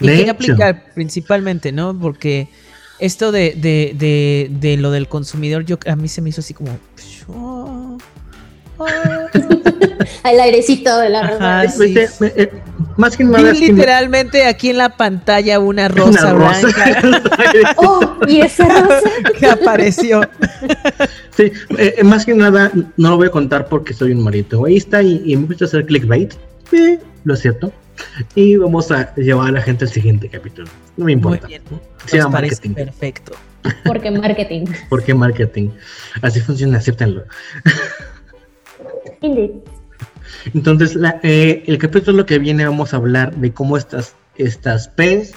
[0.00, 0.30] Y De que hecho.
[0.32, 1.98] aplicar principalmente, ¿no?
[1.98, 2.48] Porque
[2.98, 6.54] esto de, de, de, de lo del consumidor, yo a mí se me hizo así
[6.54, 6.76] como.
[7.28, 7.98] oh,
[8.78, 8.86] oh.
[10.24, 11.76] Al airecito de la Ajá, sí.
[11.94, 12.52] Pues, eh, eh, eh,
[12.96, 16.68] más que Vi nada es que- literalmente aquí en la pantalla una rosa, una rosa.
[17.02, 19.10] blanca Oh, y esa rosa.
[19.38, 20.20] que apareció.
[21.36, 21.44] Sí,
[21.78, 25.02] eh, eh, más que nada no lo voy a contar porque soy un marito egoísta
[25.02, 26.34] y, y me gusta hacer clickbait.
[26.70, 27.72] Sí, lo es cierto.
[28.34, 30.66] Y vamos a llevar a la gente al siguiente capítulo.
[30.96, 31.46] No me Muy importa.
[31.46, 31.62] bien.
[32.06, 32.74] Se llama parece marketing.
[32.74, 33.32] perfecto.
[33.84, 34.64] Porque marketing.
[34.88, 35.68] ¿Por qué marketing?
[36.20, 37.22] Así funciona, acéptenlo.
[39.20, 39.50] Indeed.
[40.54, 45.34] Entonces, eh, el capítulo que viene vamos a hablar de cómo estas, estas P's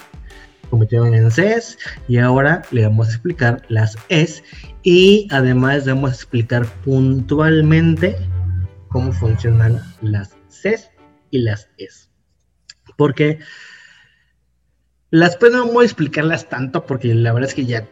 [0.70, 4.42] convirtieron en Cs y ahora le vamos a explicar las S
[4.82, 8.16] y además vamos a explicar puntualmente
[8.88, 10.90] cómo funcionan las Cs
[11.30, 12.08] y las S.
[12.96, 13.38] Porque
[15.10, 17.88] las P no voy a explicarlas tanto porque la verdad es que ya,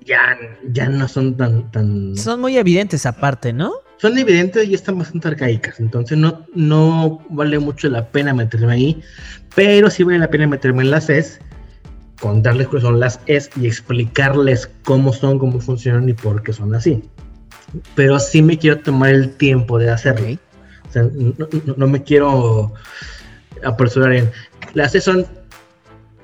[0.00, 3.83] ya, ya no son tan, tan Son muy evidentes aparte, ¿no?
[4.04, 9.02] Son evidentes y están bastante arcaicas, entonces no, no vale mucho la pena meterme ahí,
[9.54, 11.38] pero sí vale la pena meterme en las S,
[12.20, 16.74] contarles cuáles son las S y explicarles cómo son, cómo funcionan y por qué son
[16.74, 17.02] así.
[17.94, 20.36] Pero sí me quiero tomar el tiempo de hacerlo.
[20.86, 22.74] O sea, no, no- no me quiero
[23.64, 24.30] apresurar en...
[24.74, 25.26] Las S son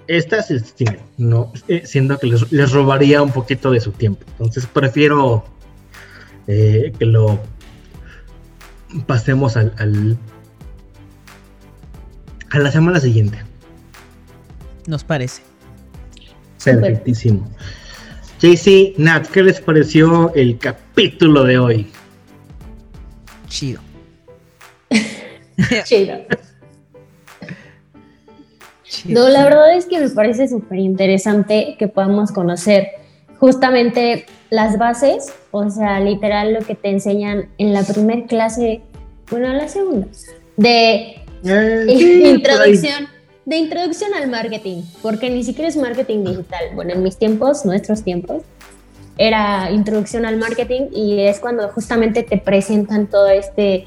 [0.07, 0.85] Estas sí,
[1.17, 4.23] no, eh, siendo que les, robaría un poquito de su tiempo.
[4.33, 5.45] Entonces prefiero
[6.47, 7.41] eh, que lo
[9.07, 10.19] pasemos al, al,
[12.51, 13.39] a la semana siguiente.
[14.87, 15.43] Nos parece.
[16.65, 17.49] Perfectísimo.
[18.41, 21.87] JC, Nat, ¿qué les pareció el capítulo de hoy?
[23.49, 23.81] Chido.
[25.85, 26.19] Chido.
[29.05, 32.89] No, la verdad es que me parece súper interesante que podamos conocer
[33.39, 38.83] justamente las bases, o sea, literal lo que te enseñan en la primera clase,
[39.31, 40.07] bueno, en la segunda,
[40.57, 41.87] de eh,
[42.35, 43.09] introducción,
[43.45, 46.65] de introducción al marketing, porque ni siquiera es marketing digital.
[46.75, 48.43] Bueno, en mis tiempos, nuestros tiempos,
[49.19, 53.87] era introducción al marketing y es cuando justamente te presentan todo este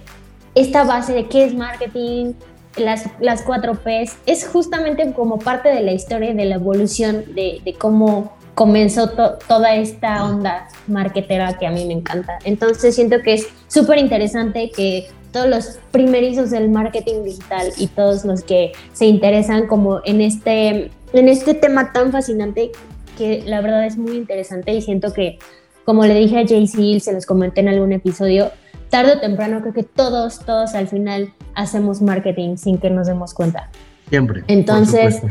[0.56, 2.34] esta base de qué es marketing,
[2.78, 7.62] las, las cuatro P's, es justamente como parte de la historia de la evolución de,
[7.64, 12.40] de cómo comenzó toda esta onda marketera que a mí me encanta.
[12.44, 18.24] Entonces siento que es súper interesante que todos los primerizos del marketing digital y todos
[18.24, 22.72] los que se interesan como en este, en este tema tan fascinante
[23.18, 25.40] que la verdad es muy interesante y siento que,
[25.86, 28.52] como le dije a JC, se los comenté en algún episodio,
[28.90, 33.34] tarde o temprano creo que todos, todos al final hacemos marketing sin que nos demos
[33.34, 33.70] cuenta.
[34.10, 34.44] Siempre.
[34.48, 35.22] Entonces,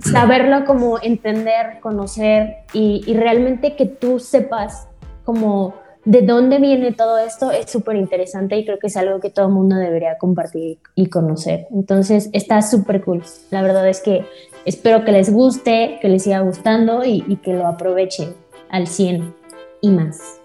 [0.00, 4.88] saberlo como entender, conocer y, realmente que tú sepas
[5.24, 5.74] como
[6.04, 9.48] de dónde viene todo esto es súper interesante y creo que es algo que todo
[9.48, 11.66] el mundo debería compartir y conocer.
[11.70, 13.22] Entonces, está súper cool.
[13.50, 14.24] La verdad es que
[14.64, 18.34] espero que les guste, que les siga gustando y, y que lo aprovechen
[18.70, 19.34] al 100
[19.82, 20.40] y más.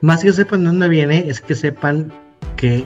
[0.00, 2.12] Más que sepan de dónde viene, es que sepan
[2.56, 2.84] que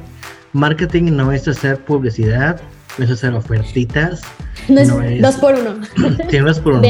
[0.53, 2.61] marketing no es hacer publicidad,
[2.99, 4.23] no es hacer ofertitas.
[4.69, 5.81] No es, dos por uno.
[6.45, 6.83] dos por uno.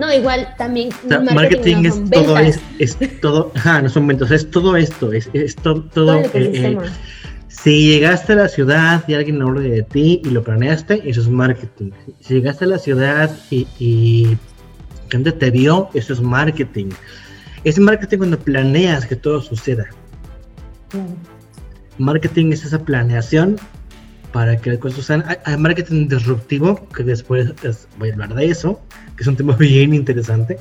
[0.00, 0.90] no, igual también.
[1.32, 5.56] marketing, es todo, es, es, todo, ajá, no son ventas, es todo esto, es, es
[5.56, 5.84] todo.
[5.84, 6.78] todo eh, eh,
[7.48, 11.28] si llegaste a la ciudad y alguien habló de ti y lo planeaste, eso es
[11.28, 11.90] marketing.
[12.20, 14.38] Si llegaste a la ciudad y, y
[15.10, 16.90] gente te vio, eso es marketing.
[17.64, 19.86] Es marketing cuando planeas que todo suceda.
[21.98, 23.56] Marketing es esa planeación
[24.32, 25.24] para que las cosas sucedan.
[25.44, 27.52] Hay, marketing disruptivo, que después
[27.98, 28.80] voy a hablar de eso,
[29.16, 30.58] que es un tema bien interesante.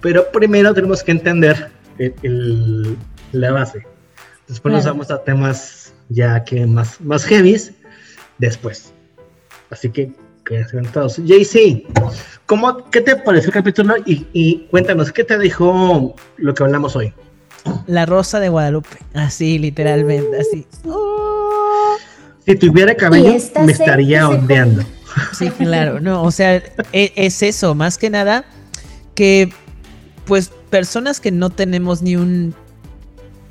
[0.00, 1.70] Pero primero tenemos que entender
[3.32, 3.86] la base.
[4.48, 7.72] Después nos vamos a temas ya que más, más heavies
[8.38, 8.92] después.
[9.70, 10.12] Así que
[10.50, 11.84] JC,
[12.46, 13.94] ¿cómo, ¿qué te pareció el capítulo?
[14.04, 17.12] Y, cuéntanos, ¿qué te dijo lo que hablamos hoy?
[17.86, 20.66] La rosa de Guadalupe, así, literalmente, así.
[22.46, 24.82] Si tuviera cabello, me estaría ondeando.
[25.36, 28.44] Sí, claro, no, o sea, e, es, eso, más que nada,
[29.14, 29.52] que
[30.24, 32.54] pues personas que no tenemos ni un,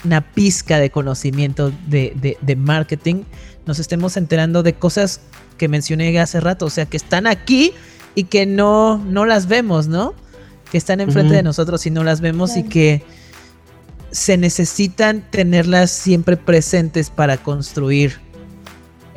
[0.05, 3.23] una pizca de conocimiento de, de marketing,
[3.65, 5.21] nos estemos enterando de cosas
[5.57, 7.73] que mencioné hace rato, o sea, que están aquí
[8.15, 10.15] y que no, no las vemos, ¿no?
[10.71, 13.03] Que están enfrente de nosotros y no las vemos y que
[14.11, 18.19] se necesitan tenerlas siempre presentes para construir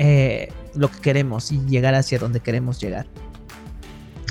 [0.04, 3.06] eh, lo que queremos y llegar hacia donde queremos llegar.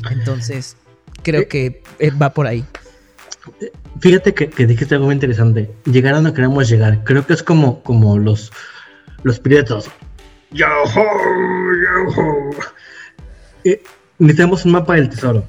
[0.10, 0.76] Entonces,
[1.24, 2.66] creo eh, que eh, va por ahí.
[4.02, 5.74] Fíjate que, que, dijiste algo muy interesante.
[5.86, 7.06] Llegar a donde queremos llegar.
[7.06, 8.52] Creo que es como, como los,
[9.24, 9.90] los piratas.
[10.52, 10.68] Yo
[13.64, 13.82] eh,
[14.20, 15.46] necesitamos un mapa del tesoro.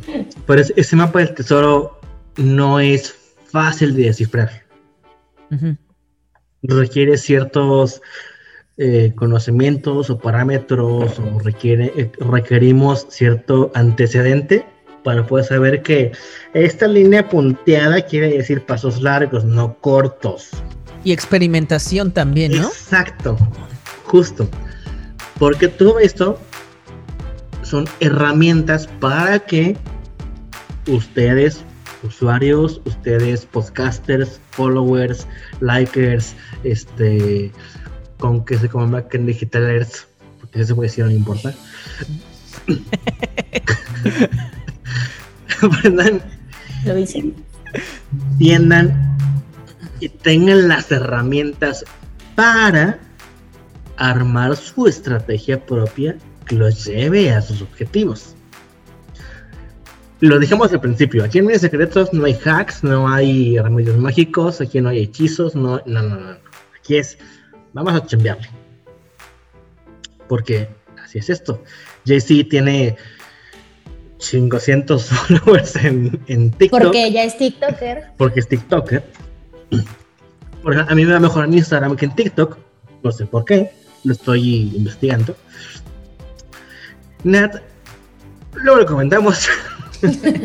[0.47, 2.01] Pero ese, mapa del tesoro
[2.37, 3.13] no es
[3.51, 4.63] fácil de descifrar.
[6.63, 8.01] Requiere ciertos
[8.85, 14.67] eh, conocimientos o parámetros o requiere, eh, requerimos cierto antecedente
[15.05, 16.11] para poder saber que
[16.53, 20.51] esta línea punteada quiere decir pasos largos, no cortos.
[21.05, 22.67] Y experimentación también, ¿no?
[22.67, 23.39] Exacto,
[24.03, 24.49] justo.
[25.39, 26.37] Porque todo esto
[27.63, 29.77] son herramientas para que
[30.89, 31.63] ustedes,
[32.03, 35.29] usuarios, ustedes, podcasters, followers,
[35.61, 36.35] likers,
[36.65, 37.53] este,
[38.23, 40.07] con que se coman en digitalers,
[40.39, 41.53] porque eso puede decir no importa.
[46.85, 47.35] Lo dicen.
[48.39, 49.17] Tiendan
[49.99, 51.85] y tengan las herramientas
[52.37, 53.01] para
[53.97, 56.17] armar su estrategia propia
[56.47, 58.37] que los lleve a sus objetivos.
[60.21, 64.61] Lo dijimos al principio, aquí en Medios Secretos no hay hacks, no hay remedios mágicos,
[64.61, 66.37] aquí no hay hechizos, no, no, no, no.
[66.79, 67.19] Aquí es,
[67.73, 68.49] vamos a chambearle.
[70.29, 70.69] Porque
[71.03, 71.63] así es esto.
[72.05, 72.97] JC tiene
[74.19, 76.83] 500 followers en, en TikTok.
[76.83, 78.05] Porque ella es TikToker.
[78.17, 79.05] Porque es TikToker.
[80.89, 82.57] A mí me va mejor en Instagram que en TikTok.
[83.03, 83.71] No sé por qué.
[84.05, 85.37] Lo estoy investigando.
[87.25, 87.57] Nat,
[88.55, 89.49] luego lo comentamos.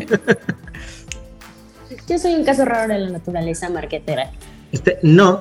[2.07, 4.31] Yo soy un caso raro de la naturaleza marquetera.
[4.71, 5.39] Este, no,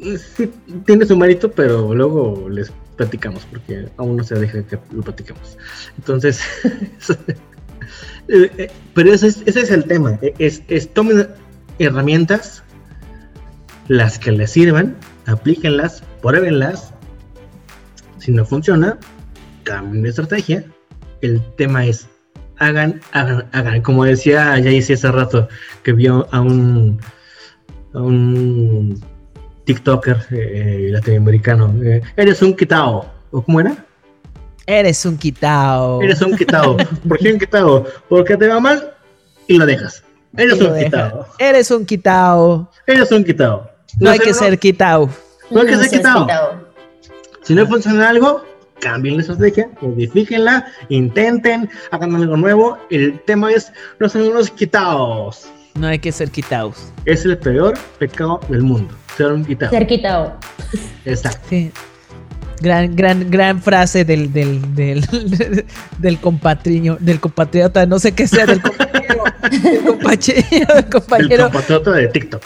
[0.00, 0.50] sí,
[0.86, 5.56] tiene su mérito, pero luego les platicamos porque aún no se deja que lo platicamos.
[5.96, 6.40] Entonces,
[8.28, 10.18] eh, eh, pero ese es, el tema.
[10.38, 11.28] Es, es tomen
[11.78, 12.62] herramientas,
[13.88, 14.96] las que les sirvan,
[15.26, 16.92] aplíquenlas, pruébenlas.
[18.18, 18.98] Si no funciona,
[19.64, 20.64] cambien de estrategia.
[21.20, 22.08] El tema es
[22.58, 23.82] hagan, hagan, hagan.
[23.82, 25.48] Como decía Jaycee hace rato,
[25.82, 27.00] que vio a un,
[27.94, 29.00] a un
[29.68, 31.74] TikToker eh, latinoamericano.
[31.84, 33.04] Eh, eres un quitao.
[33.30, 33.76] ¿O cómo era?
[34.66, 36.00] Eres un quitao.
[36.00, 36.78] Eres un quitao.
[37.08, 37.84] ¿Por qué un quitao?
[38.08, 38.94] Porque te va mal
[39.46, 40.02] y lo dejas.
[40.34, 41.26] Eres un quitao.
[41.38, 42.70] Eres un quitao.
[42.86, 43.70] Eres un quitao.
[44.00, 45.10] No, no hay que ser quitao.
[45.50, 46.26] No, hay que ser quitao.
[47.42, 48.42] Si no funciona algo,
[48.80, 52.78] cambien la estrategia, modifíquenla, intenten, hagan algo nuevo.
[52.88, 55.46] El tema es, no son unos quitados.
[55.78, 56.92] No hay que ser quitados.
[57.04, 59.70] Es el peor pecado del mundo, ser un quitado.
[59.70, 60.36] Ser quitado.
[61.04, 61.46] Exacto.
[61.48, 61.70] Sí.
[62.60, 65.06] Gran, gran, gran frase del, del, del,
[65.98, 71.44] del compatriño, del compatriota, no sé qué sea, del compañero, del compañero, del compañero.
[71.44, 72.42] Del compatriota de TikTok.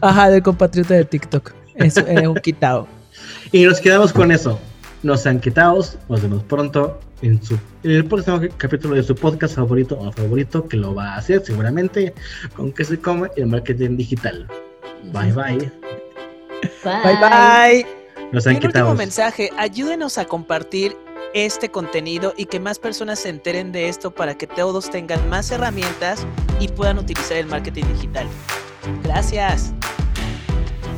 [0.00, 1.52] Ajá, del compatriota de TikTok.
[1.74, 2.86] Es, es un quitado.
[3.50, 4.60] Y nos quedamos con eso
[5.02, 5.98] no sean quitados.
[6.08, 10.66] Nos vemos pronto en, su, en el próximo capítulo de su podcast favorito o favorito,
[10.68, 12.14] que lo va a hacer seguramente
[12.54, 14.46] con que se come el marketing digital.
[15.12, 15.72] Bye bye.
[16.84, 17.16] Bye bye.
[17.20, 17.86] bye.
[18.32, 18.88] No sean quitados.
[18.88, 20.96] último mensaje, ayúdenos a compartir
[21.34, 25.50] este contenido y que más personas se enteren de esto para que todos tengan más
[25.50, 26.26] herramientas
[26.60, 28.26] y puedan utilizar el marketing digital.
[29.04, 29.72] Gracias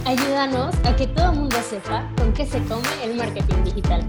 [0.09, 4.03] ayúdanos a que todo el mundo sepa con qué se come el marketing digital.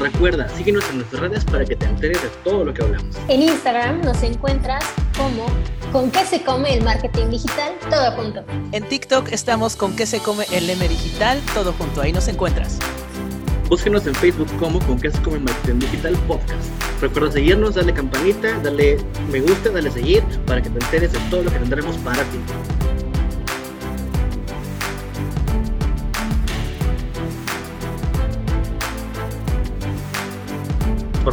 [0.00, 3.16] Recuerda, síguenos en nuestras redes para que te enteres de todo lo que hablamos.
[3.28, 4.84] En Instagram nos encuentras
[5.16, 5.46] como
[5.92, 8.44] con qué se come el marketing digital, todo junto.
[8.72, 12.00] En TikTok estamos con qué se come el M digital, todo junto.
[12.00, 12.78] Ahí nos encuentras.
[13.68, 16.68] Búsquenos en Facebook como con qué se come el marketing digital podcast.
[17.00, 18.98] Recuerda seguirnos, darle campanita, darle
[19.30, 22.38] me gusta, darle seguir para que te enteres de todo lo que tendremos para ti.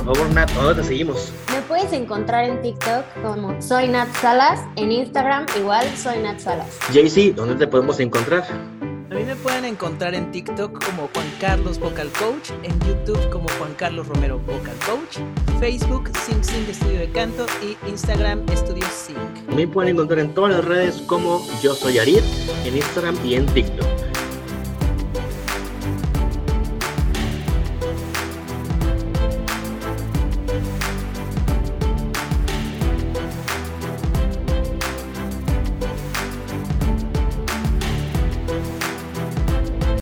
[0.06, 1.34] Por favor, Nat, ¿dónde te seguimos?
[1.51, 6.78] Me puedes encontrar en TikTok como Soy Nat Salas, en Instagram igual Soy Nat Salas.
[6.93, 8.43] JC, ¿dónde te podemos encontrar?
[8.43, 13.47] A mí me pueden encontrar en TikTok como Juan Carlos Vocal Coach, en YouTube como
[13.58, 15.18] Juan Carlos Romero Vocal Coach,
[15.60, 19.16] Facebook Sing Sing Estudio de Canto y Instagram Estudio Sing.
[19.56, 22.20] Me pueden encontrar en todas las redes como Yo Soy Arid,
[22.66, 24.05] en Instagram y en TikTok.